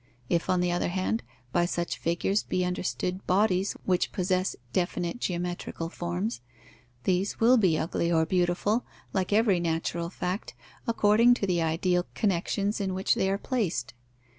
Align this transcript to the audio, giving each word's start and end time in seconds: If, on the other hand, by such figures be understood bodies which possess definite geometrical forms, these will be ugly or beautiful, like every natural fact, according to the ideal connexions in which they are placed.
If, 0.29 0.49
on 0.49 0.61
the 0.61 0.71
other 0.71 0.87
hand, 0.87 1.21
by 1.51 1.65
such 1.67 1.99
figures 1.99 2.41
be 2.41 2.65
understood 2.65 3.27
bodies 3.27 3.73
which 3.85 4.11
possess 4.11 4.55
definite 4.73 5.19
geometrical 5.19 5.89
forms, 5.89 6.41
these 7.03 7.39
will 7.39 7.55
be 7.55 7.77
ugly 7.77 8.11
or 8.11 8.25
beautiful, 8.25 8.83
like 9.13 9.31
every 9.31 9.59
natural 9.59 10.09
fact, 10.09 10.55
according 10.87 11.35
to 11.35 11.45
the 11.45 11.61
ideal 11.61 12.07
connexions 12.15 12.81
in 12.81 12.95
which 12.95 13.13
they 13.13 13.29
are 13.29 13.37
placed. 13.37 13.93